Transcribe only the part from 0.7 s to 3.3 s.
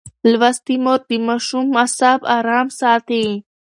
مور د ماشوم اعصاب ارام ساتي.